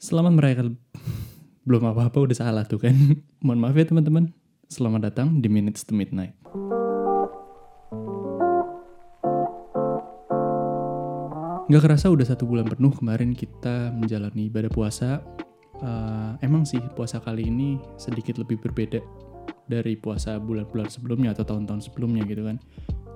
[0.00, 0.80] Selamat merayakan
[1.68, 2.96] belum apa-apa udah salah tuh kan.
[3.44, 4.32] Mohon maaf ya teman-teman.
[4.64, 6.32] Selamat datang di Minutes to Midnight.
[11.68, 15.20] Gak kerasa udah satu bulan penuh kemarin kita menjalani ibadah puasa.
[15.84, 19.04] Uh, emang sih puasa kali ini sedikit lebih berbeda
[19.68, 22.56] dari puasa bulan-bulan sebelumnya atau tahun-tahun sebelumnya gitu kan.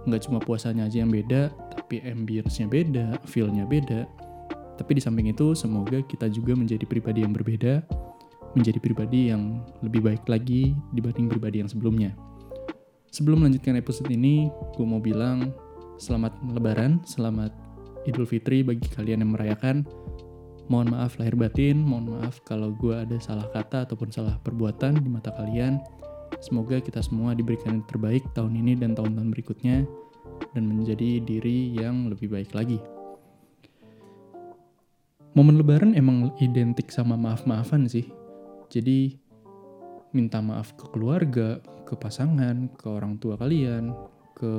[0.05, 1.49] Nggak cuma puasanya aja yang beda,
[1.81, 4.05] tapi ambience-nya beda, feel-nya beda.
[4.75, 7.83] Tapi di samping itu semoga kita juga menjadi pribadi yang berbeda,
[8.59, 12.15] menjadi pribadi yang lebih baik lagi dibanding pribadi yang sebelumnya.
[13.15, 15.55] Sebelum melanjutkan episode ini, gue mau bilang
[16.03, 17.55] selamat lebaran, selamat
[18.11, 19.87] Idul Fitri bagi kalian yang merayakan.
[20.67, 25.09] Mohon maaf lahir batin, mohon maaf kalau gue ada salah kata ataupun salah perbuatan di
[25.13, 25.79] mata kalian.
[26.43, 29.87] Semoga kita semua diberikan yang terbaik tahun ini dan tahun-tahun berikutnya
[30.57, 32.81] dan menjadi diri yang lebih baik lagi.
[35.35, 38.07] Momen lebaran emang identik sama maaf-maafan sih.
[38.71, 39.19] Jadi
[40.15, 43.91] minta maaf ke keluarga, ke pasangan, ke orang tua kalian,
[44.39, 44.51] ke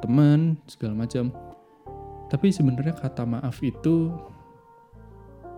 [0.00, 1.28] teman, segala macam
[2.28, 4.12] tapi sebenarnya kata maaf itu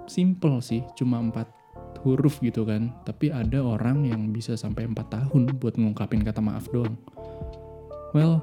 [0.07, 1.51] simple sih, cuma empat
[2.07, 2.95] huruf gitu kan.
[3.03, 6.95] Tapi ada orang yang bisa sampai empat tahun buat ngungkapin kata maaf doang.
[8.15, 8.43] Well,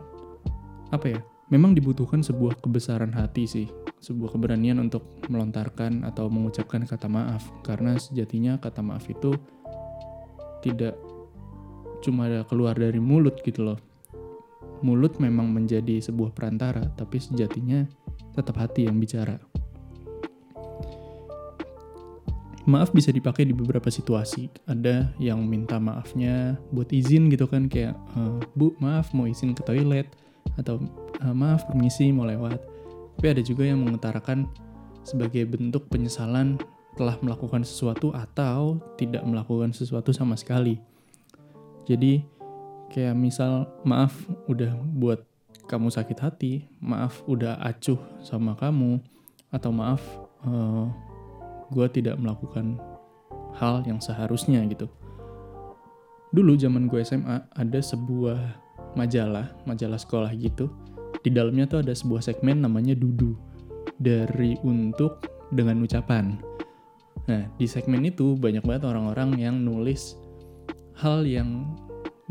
[0.91, 1.19] apa ya?
[1.47, 7.43] Memang dibutuhkan sebuah kebesaran hati sih, sebuah keberanian untuk melontarkan atau mengucapkan kata maaf.
[7.65, 9.33] Karena sejatinya kata maaf itu
[10.61, 10.97] tidak
[12.01, 13.79] cuma keluar dari mulut gitu loh.
[14.85, 17.89] Mulut memang menjadi sebuah perantara, tapi sejatinya
[18.37, 19.41] tetap hati yang bicara.
[22.67, 24.51] Maaf bisa dipakai di beberapa situasi.
[24.67, 29.63] Ada yang minta maafnya buat izin gitu kan kayak e, Bu, maaf mau izin ke
[29.63, 30.11] toilet
[30.59, 30.83] atau
[31.17, 32.76] e, maaf permisi mau lewat.
[33.17, 34.45] Tapi ada juga yang mengutarakan
[35.01, 36.61] sebagai bentuk penyesalan
[36.93, 40.77] telah melakukan sesuatu atau tidak melakukan sesuatu sama sekali.
[41.89, 42.21] Jadi
[42.93, 44.13] kayak misal maaf
[44.45, 45.25] udah buat
[45.67, 49.01] kamu sakit hati, maaf udah acuh sama kamu,
[49.51, 50.01] atau maaf
[50.43, 50.85] uh, eh,
[51.71, 52.79] gue tidak melakukan
[53.55, 54.87] hal yang seharusnya gitu.
[56.31, 58.39] Dulu zaman gue SMA ada sebuah
[58.95, 60.71] majalah, majalah sekolah gitu.
[61.27, 63.35] Di dalamnya tuh ada sebuah segmen namanya Dudu.
[63.99, 65.19] Dari untuk
[65.51, 66.39] dengan ucapan.
[67.27, 70.15] Nah, di segmen itu banyak banget orang-orang yang nulis
[70.95, 71.67] hal yang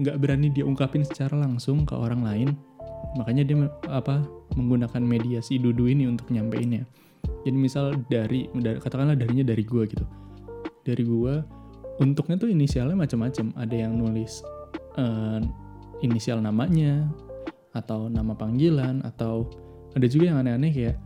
[0.01, 2.49] nggak berani diungkapin secara langsung ke orang lain
[3.17, 3.57] makanya dia
[3.89, 4.21] apa
[4.53, 6.85] menggunakan media si Dudu ini untuk nyampeinnya
[7.49, 10.05] jadi misal dari, dari katakanlah darinya dari gue gitu
[10.85, 11.35] dari gue
[12.05, 14.45] untuknya tuh inisialnya macam-macam ada yang nulis
[15.01, 15.41] uh,
[16.05, 17.09] inisial namanya
[17.77, 19.47] atau nama panggilan atau
[19.93, 20.97] ada juga yang aneh-aneh kayak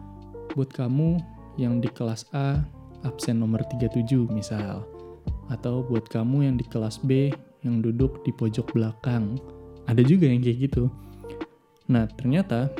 [0.55, 1.19] buat kamu
[1.59, 2.63] yang di kelas A
[3.03, 4.87] absen nomor 37 misal
[5.51, 7.35] atau buat kamu yang di kelas B
[7.67, 9.35] yang duduk di pojok belakang
[9.91, 10.87] ada juga yang kayak gitu
[11.91, 12.71] Nah, ternyata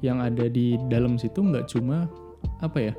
[0.00, 2.08] yang ada di dalam situ nggak cuma
[2.64, 2.94] apa ya?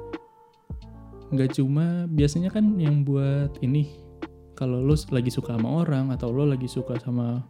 [1.34, 3.98] Nggak cuma biasanya kan yang buat ini
[4.54, 7.42] kalau lo lagi suka sama orang atau lo lagi suka sama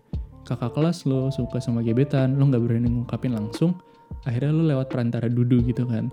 [0.48, 3.76] kakak kelas lo, suka sama gebetan, lo nggak berani ngungkapin langsung,
[4.24, 6.08] akhirnya lo lewat perantara dudu gitu kan.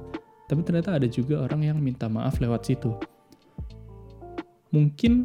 [0.50, 2.91] Tapi ternyata ada juga orang yang minta maaf lewat situ.
[4.75, 5.23] Mungkin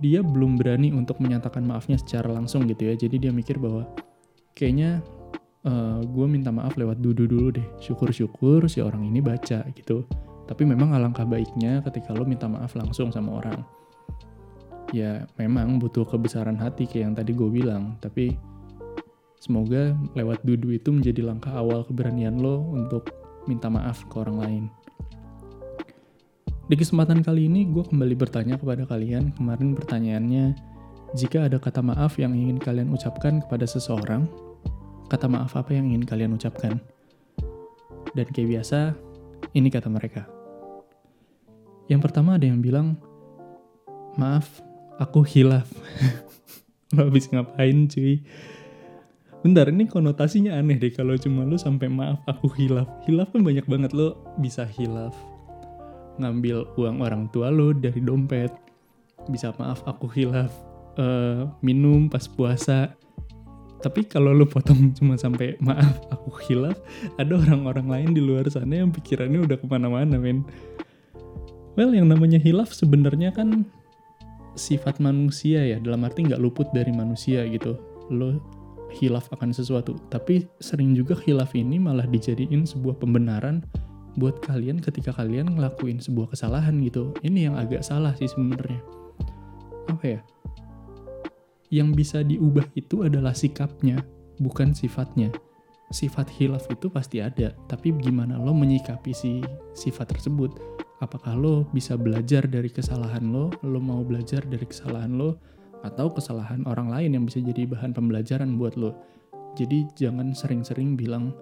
[0.00, 2.96] dia belum berani untuk menyatakan maafnya secara langsung gitu ya.
[2.96, 3.84] Jadi dia mikir bahwa
[4.56, 5.04] kayaknya
[5.68, 10.02] uh, eh, gue minta maaf lewat dudu dulu deh syukur-syukur si orang ini baca gitu
[10.48, 13.60] tapi memang alangkah baiknya ketika lo minta maaf langsung sama orang
[14.94, 18.36] ya memang butuh kebesaran hati kayak yang tadi gue bilang tapi
[19.38, 23.12] semoga lewat dudu itu menjadi langkah awal keberanian lo untuk
[23.44, 24.64] minta maaf ke orang lain
[26.68, 30.56] di kesempatan kali ini gue kembali bertanya kepada kalian kemarin pertanyaannya
[31.16, 34.28] jika ada kata maaf yang ingin kalian ucapkan kepada seseorang
[35.08, 36.76] kata maaf apa yang ingin kalian ucapkan.
[38.12, 38.92] Dan kayak biasa,
[39.56, 40.28] ini kata mereka.
[41.88, 43.00] Yang pertama ada yang bilang,
[44.20, 44.60] maaf,
[44.98, 45.66] aku hilaf.
[46.94, 48.22] lo habis ngapain cuy?
[49.38, 52.90] Bentar, ini konotasinya aneh deh kalau cuma lo sampai maaf aku hilaf.
[53.06, 55.14] Hilaf kan banyak banget lo bisa hilaf.
[56.18, 58.50] Ngambil uang orang tua lo dari dompet.
[59.30, 60.50] Bisa maaf aku hilaf.
[60.98, 62.98] Uh, minum pas puasa
[63.78, 66.74] tapi kalau lu potong cuma sampai maaf aku hilaf
[67.16, 70.42] ada orang-orang lain di luar sana yang pikirannya udah ke mana-mana men
[71.78, 73.62] well yang namanya hilaf sebenarnya kan
[74.58, 77.78] sifat manusia ya dalam arti nggak luput dari manusia gitu
[78.10, 78.36] lo
[78.92, 83.62] hilaf akan sesuatu tapi sering juga hilaf ini malah dijadiin sebuah pembenaran
[84.18, 87.14] buat kalian ketika kalian ngelakuin sebuah kesalahan gitu.
[87.22, 88.82] Ini yang agak salah sih sebenarnya.
[89.86, 90.20] Apa ya?
[91.70, 94.02] Yang bisa diubah itu adalah sikapnya,
[94.42, 95.30] bukan sifatnya.
[95.88, 99.40] Sifat hilaf itu pasti ada, tapi gimana lo menyikapi si
[99.72, 100.52] sifat tersebut?
[101.00, 103.48] Apakah lo bisa belajar dari kesalahan lo?
[103.64, 105.40] Lo mau belajar dari kesalahan lo?
[105.80, 108.98] Atau kesalahan orang lain yang bisa jadi bahan pembelajaran buat lo?
[109.56, 111.32] Jadi jangan sering-sering bilang,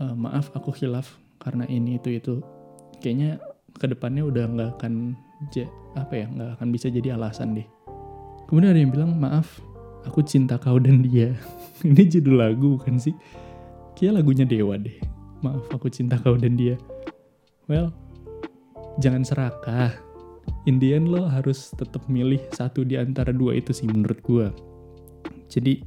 [0.00, 2.34] e, maaf aku hilaf karena ini itu itu.
[3.04, 3.42] Kayaknya
[3.76, 5.18] ke depannya udah nggak akan
[5.98, 7.66] apa ya nggak akan bisa jadi alasan deh.
[8.46, 9.60] Kemudian ada yang bilang maaf
[10.06, 11.34] aku cinta kau dan dia.
[11.86, 13.14] ini judul lagu bukan sih?
[13.98, 14.94] Kayak lagunya Dewa deh.
[15.42, 16.78] Maaf aku cinta kau dan dia.
[17.66, 17.90] Well,
[19.02, 19.94] jangan serakah.
[20.66, 24.46] Indian lo harus tetap milih satu di antara dua itu sih menurut gue.
[25.50, 25.82] Jadi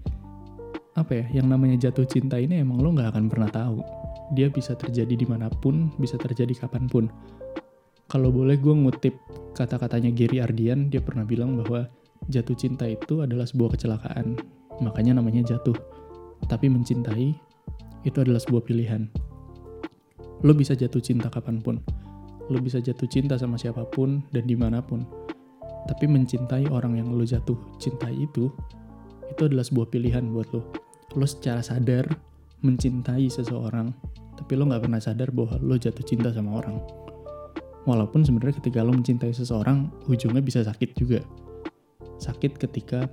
[0.96, 3.84] apa ya yang namanya jatuh cinta ini emang lo nggak akan pernah tahu
[4.32, 7.12] dia bisa terjadi di mana pun bisa terjadi kapan pun
[8.08, 9.12] kalau boleh gue ngutip
[9.52, 11.92] kata-katanya Gary Ardian dia pernah bilang bahwa
[12.30, 14.40] jatuh cinta itu adalah sebuah kecelakaan.
[14.82, 15.76] Makanya namanya jatuh.
[16.46, 17.34] Tapi mencintai
[18.06, 19.08] itu adalah sebuah pilihan.
[20.46, 21.82] Lo bisa jatuh cinta kapan pun.
[22.52, 25.06] Lo bisa jatuh cinta sama siapa pun dan di mana pun.
[25.86, 28.50] Tapi mencintai orang yang lo jatuh cintai itu
[29.26, 30.62] itu adalah sebuah pilihan buat lo.
[31.18, 32.06] Lo secara sadar
[32.62, 33.94] mencintai seseorang
[34.36, 36.78] tapi lo nggak pernah sadar bahwa lo jatuh cinta sama orang.
[37.86, 41.22] Walaupun sebenarnya ketika lo mencintai seseorang ujungnya bisa sakit juga
[42.18, 43.08] sakit ketika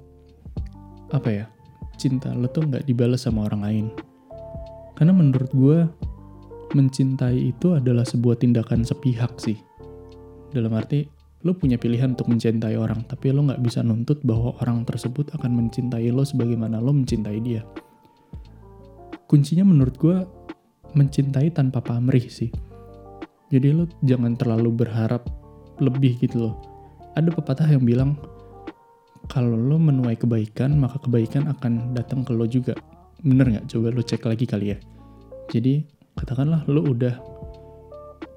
[1.13, 1.47] apa ya
[2.01, 3.87] cinta lo tuh nggak dibalas sama orang lain
[4.97, 5.79] karena menurut gue
[6.73, 9.61] mencintai itu adalah sebuah tindakan sepihak sih
[10.53, 11.05] dalam arti
[11.43, 15.53] lo punya pilihan untuk mencintai orang tapi lo nggak bisa nuntut bahwa orang tersebut akan
[15.59, 17.61] mencintai lo sebagaimana lo mencintai dia
[19.33, 20.17] kuncinya menurut gue
[20.93, 22.53] mencintai tanpa pamrih sih.
[23.49, 25.25] Jadi lo jangan terlalu berharap
[25.81, 26.55] lebih gitu loh.
[27.17, 28.17] Ada pepatah yang bilang
[29.31, 32.75] kalau lo menuai kebaikan maka kebaikan akan datang ke lo juga.
[33.23, 33.67] Bener nggak?
[33.71, 34.79] Coba lo cek lagi kali ya.
[35.53, 35.87] Jadi
[36.19, 37.15] katakanlah lo udah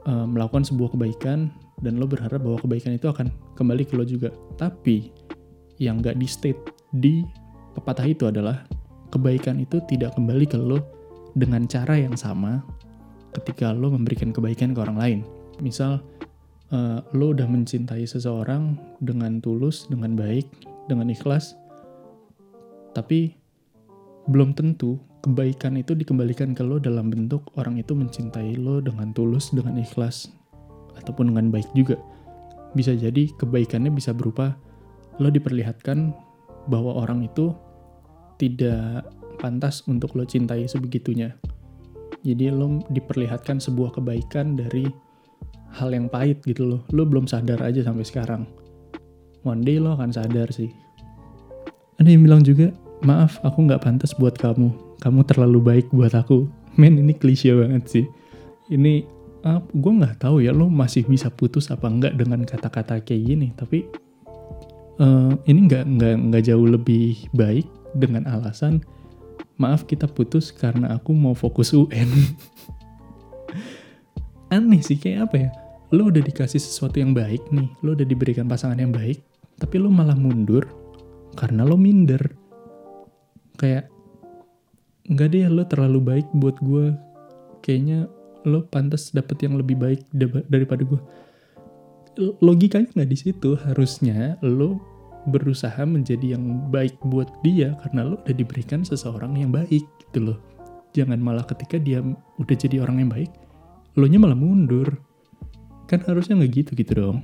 [0.05, 1.49] uh, melakukan sebuah kebaikan
[1.81, 4.29] dan lo berharap bahwa kebaikan itu akan kembali ke lo juga.
[4.55, 5.09] Tapi
[5.81, 6.61] yang nggak di state
[6.95, 7.25] di
[7.75, 8.63] pepatah itu adalah
[9.11, 10.79] kebaikan itu tidak kembali ke lo
[11.35, 12.63] dengan cara yang sama
[13.35, 15.19] ketika lo memberikan kebaikan ke orang lain.
[15.59, 15.99] Misal,
[16.71, 20.47] uh, lo udah mencintai seseorang dengan tulus, dengan baik,
[20.85, 21.57] dengan ikhlas,
[22.95, 23.35] tapi
[24.31, 29.49] belum tentu kebaikan itu dikembalikan ke lo dalam bentuk orang itu mencintai lo dengan tulus,
[29.49, 30.29] dengan ikhlas,
[31.01, 31.97] ataupun dengan baik juga.
[32.77, 34.53] Bisa jadi kebaikannya bisa berupa
[35.17, 36.13] lo diperlihatkan
[36.69, 37.53] bahwa orang itu
[38.37, 39.05] tidak
[39.37, 41.33] pantas untuk lo cintai sebegitunya.
[42.25, 44.89] Jadi lo diperlihatkan sebuah kebaikan dari
[45.77, 46.81] hal yang pahit gitu loh.
[46.89, 48.64] Lo belum sadar aja sampai sekarang.
[49.45, 50.73] One day lo akan sadar sih.
[52.01, 52.73] Ada yang bilang juga,
[53.05, 54.73] maaf aku nggak pantas buat kamu.
[54.99, 56.49] Kamu terlalu baik buat aku.
[56.81, 58.05] Men ini klise banget sih.
[58.73, 59.05] Ini
[59.45, 63.47] uh, gue nggak tahu ya lo masih bisa putus apa enggak dengan kata-kata kayak gini.
[63.53, 63.85] Tapi
[64.97, 68.83] uh, ini nggak nggak nggak jauh lebih baik dengan alasan
[69.55, 72.09] maaf kita putus karena aku mau fokus UN.
[74.55, 75.49] Aneh sih kayak apa ya?
[75.95, 79.21] Lo udah dikasih sesuatu yang baik nih, lo udah diberikan pasangan yang baik,
[79.55, 80.65] tapi lo malah mundur
[81.35, 82.21] karena lo minder.
[83.55, 83.87] Kayak
[85.07, 86.95] nggak deh lo terlalu baik buat gue.
[87.63, 88.07] Kayaknya
[88.45, 90.01] lo pantas dapet yang lebih baik
[90.51, 91.01] daripada gue.
[92.39, 93.55] Logikanya nggak di situ.
[93.59, 94.79] Harusnya lo
[95.25, 100.39] berusaha menjadi yang baik buat dia karena lo udah diberikan seseorang yang baik gitu loh.
[100.95, 101.99] Jangan malah ketika dia
[102.39, 103.31] udah jadi orang yang baik,
[103.99, 104.87] lo nya malah mundur.
[105.91, 107.17] Kan harusnya nggak gitu gitu dong.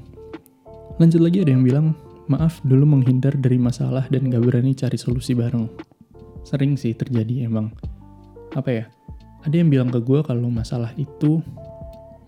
[0.99, 1.95] Lanjut lagi ada yang bilang,
[2.31, 5.67] maaf dulu menghindar dari masalah dan gak berani cari solusi bareng.
[6.47, 7.75] Sering sih terjadi emang.
[8.55, 8.85] Apa ya,
[9.43, 11.43] ada yang bilang ke gue kalau masalah itu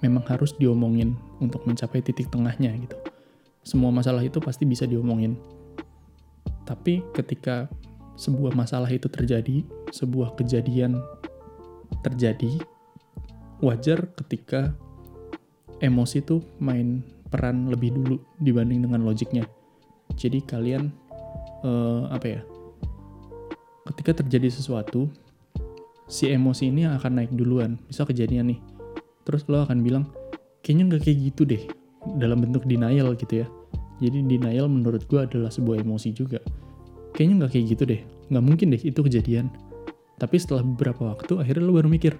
[0.03, 2.99] memang harus diomongin untuk mencapai titik tengahnya gitu.
[3.63, 5.39] Semua masalah itu pasti bisa diomongin
[6.63, 7.67] tapi ketika
[8.15, 10.99] sebuah masalah itu terjadi, sebuah kejadian
[12.03, 12.59] terjadi,
[13.59, 14.71] wajar ketika
[15.83, 19.43] emosi itu main peran lebih dulu dibanding dengan logiknya.
[20.13, 20.91] Jadi kalian
[21.65, 22.41] uh, apa ya?
[23.93, 25.11] Ketika terjadi sesuatu,
[26.07, 27.75] si emosi ini akan naik duluan.
[27.87, 28.59] Misal kejadian nih,
[29.27, 30.07] terus lo akan bilang,
[30.63, 31.63] kayaknya nggak kayak gitu deh,
[32.19, 33.47] dalam bentuk denial gitu ya
[34.03, 36.43] jadi denial menurut gue adalah sebuah emosi juga.
[37.15, 38.01] Kayaknya nggak kayak gitu deh,
[38.33, 39.47] nggak mungkin deh itu kejadian.
[40.19, 42.19] Tapi setelah beberapa waktu akhirnya lo baru mikir,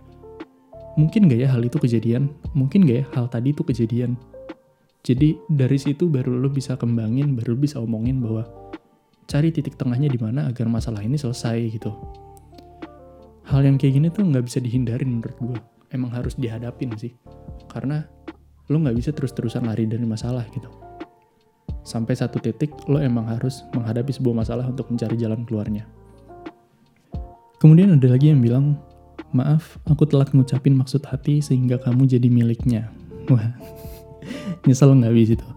[0.96, 2.30] mungkin gak ya hal itu kejadian?
[2.56, 4.16] Mungkin gak ya hal tadi itu kejadian?
[5.04, 8.48] Jadi dari situ baru lo bisa kembangin, baru lo bisa omongin bahwa
[9.28, 11.92] cari titik tengahnya di mana agar masalah ini selesai gitu.
[13.44, 15.60] Hal yang kayak gini tuh nggak bisa dihindarin menurut gue.
[15.92, 17.12] Emang harus dihadapin sih.
[17.68, 18.08] Karena
[18.72, 20.72] lo nggak bisa terus-terusan lari dari masalah gitu.
[21.84, 25.84] Sampai satu titik lo emang harus menghadapi sebuah masalah untuk mencari jalan keluarnya.
[27.60, 28.80] Kemudian ada lagi yang bilang,
[29.36, 32.88] maaf aku telat ngucapin maksud hati sehingga kamu jadi miliknya.
[33.28, 33.52] Wah,
[34.64, 35.48] nyesel nggak habis itu.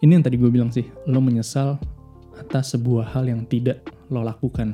[0.00, 1.76] Ini yang tadi gue bilang sih, lo menyesal
[2.40, 4.72] atas sebuah hal yang tidak lo lakukan.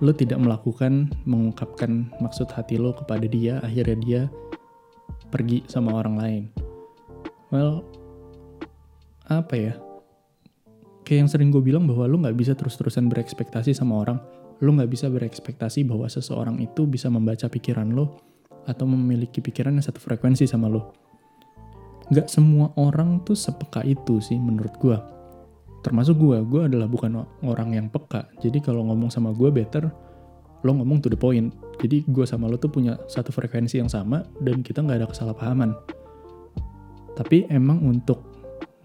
[0.00, 4.22] Lo tidak melakukan, mengungkapkan maksud hati lo kepada dia, akhirnya dia
[5.28, 6.44] pergi sama orang lain.
[7.52, 7.84] Well,
[9.28, 9.74] apa ya?
[11.04, 14.18] Kayak yang sering gue bilang bahwa lo nggak bisa terus-terusan berekspektasi sama orang.
[14.64, 18.16] Lo nggak bisa berekspektasi bahwa seseorang itu bisa membaca pikiran lo
[18.64, 21.03] atau memiliki pikiran yang satu frekuensi sama lo.
[22.12, 24.98] Gak semua orang tuh sepeka itu sih menurut gue.
[25.80, 28.28] Termasuk gue, gue adalah bukan orang yang peka.
[28.40, 29.88] Jadi kalau ngomong sama gue better,
[30.64, 31.52] lo ngomong to the point.
[31.80, 35.76] Jadi gue sama lo tuh punya satu frekuensi yang sama dan kita nggak ada kesalahpahaman.
[37.14, 38.24] Tapi emang untuk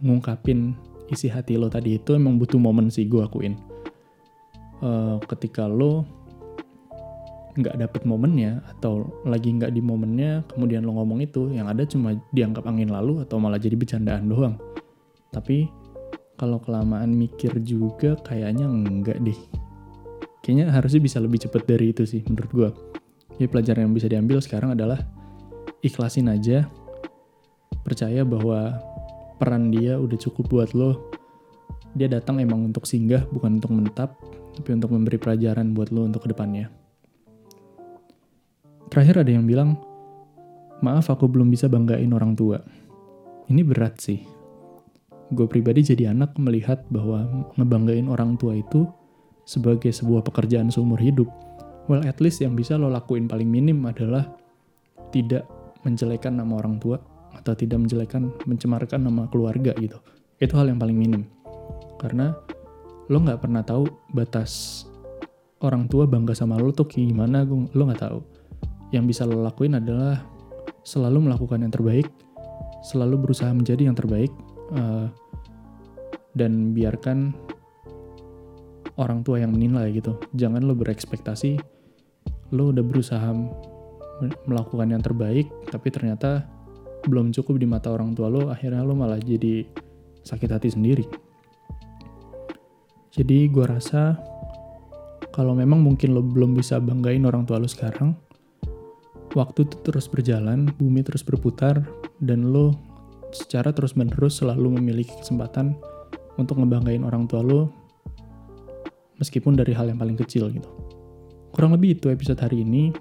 [0.04, 0.76] ngungkapin
[1.10, 3.56] isi hati lo tadi itu emang butuh momen sih gue akuin.
[4.80, 6.08] Uh, ketika lo
[7.60, 12.16] nggak dapet momennya atau lagi nggak di momennya kemudian lo ngomong itu yang ada cuma
[12.32, 14.56] dianggap angin lalu atau malah jadi bercandaan doang.
[15.30, 15.68] Tapi
[16.40, 19.38] kalau kelamaan mikir juga kayaknya enggak deh.
[20.40, 22.70] Kayaknya harusnya bisa lebih cepet dari itu sih menurut gue
[23.40, 25.00] jadi pelajaran yang bisa diambil sekarang adalah
[25.84, 26.68] ikhlasin aja.
[27.84, 28.80] Percaya bahwa
[29.40, 31.12] peran dia udah cukup buat lo.
[31.96, 34.20] Dia datang emang untuk singgah bukan untuk menetap
[34.60, 36.68] tapi untuk memberi pelajaran buat lo untuk ke depannya
[38.90, 39.78] terakhir ada yang bilang
[40.82, 42.58] maaf aku belum bisa banggain orang tua.
[43.50, 44.26] Ini berat sih.
[45.30, 48.90] Gue pribadi jadi anak melihat bahwa ngebanggain orang tua itu
[49.46, 51.30] sebagai sebuah pekerjaan seumur hidup.
[51.86, 54.26] Well at least yang bisa lo lakuin paling minim adalah
[55.14, 55.46] tidak
[55.86, 56.98] menjelekan nama orang tua
[57.34, 60.02] atau tidak menjelekan mencemarkan nama keluarga gitu.
[60.42, 61.30] Itu hal yang paling minim.
[62.02, 62.34] Karena
[63.10, 64.86] lo nggak pernah tahu batas
[65.62, 68.39] orang tua bangga sama lo tuh gimana lo nggak tahu
[68.90, 70.24] yang bisa lo lakuin adalah
[70.86, 72.08] selalu melakukan yang terbaik
[72.82, 74.32] selalu berusaha menjadi yang terbaik
[74.74, 75.12] uh,
[76.34, 77.36] dan biarkan
[78.96, 81.60] orang tua yang menilai gitu jangan lo berekspektasi
[82.56, 83.30] lo udah berusaha
[84.48, 86.48] melakukan yang terbaik tapi ternyata
[87.08, 89.64] belum cukup di mata orang tua lo, akhirnya lo malah jadi
[90.26, 91.06] sakit hati sendiri.
[93.16, 94.20] Jadi gue rasa
[95.32, 98.16] kalau memang mungkin lo belum bisa banggain orang tua lo sekarang,
[99.38, 101.86] waktu itu terus berjalan, bumi terus berputar,
[102.22, 102.74] dan lo
[103.30, 105.78] secara terus-menerus selalu memiliki kesempatan
[106.42, 107.70] untuk ngebanggain orang tua lo
[109.20, 110.70] meskipun dari hal yang paling kecil gitu.
[111.52, 112.96] Kurang lebih itu episode hari ini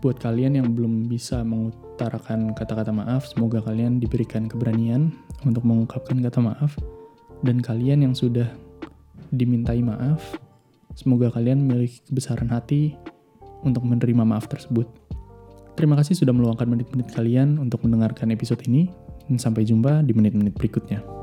[0.00, 5.14] buat kalian yang belum bisa mengutarakan kata-kata maaf, semoga kalian diberikan keberanian
[5.46, 6.74] untuk mengungkapkan kata maaf.
[7.42, 8.46] Dan kalian yang sudah
[9.34, 10.38] dimintai maaf,
[10.94, 12.94] semoga kalian memiliki kebesaran hati
[13.66, 14.86] untuk menerima maaf tersebut.
[15.72, 18.92] Terima kasih sudah meluangkan menit-menit kalian untuk mendengarkan episode ini,
[19.30, 21.21] dan sampai jumpa di menit-menit berikutnya.